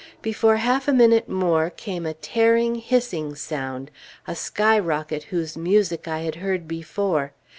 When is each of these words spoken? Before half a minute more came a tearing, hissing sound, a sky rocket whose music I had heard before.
Before 0.23 0.55
half 0.55 0.87
a 0.87 0.93
minute 0.93 1.29
more 1.29 1.69
came 1.69 2.07
a 2.07 2.15
tearing, 2.15 2.73
hissing 2.73 3.35
sound, 3.35 3.91
a 4.25 4.33
sky 4.35 4.79
rocket 4.79 5.25
whose 5.25 5.55
music 5.55 6.07
I 6.07 6.21
had 6.21 6.37
heard 6.41 6.67
before. 6.67 7.33